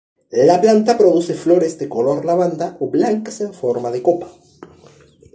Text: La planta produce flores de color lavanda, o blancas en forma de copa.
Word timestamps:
La 0.47 0.55
planta 0.59 0.97
produce 0.97 1.35
flores 1.35 1.77
de 1.77 1.87
color 1.87 2.25
lavanda, 2.25 2.75
o 2.79 2.89
blancas 2.89 3.39
en 3.41 3.53
forma 3.53 3.91
de 3.91 4.01
copa. 4.01 4.31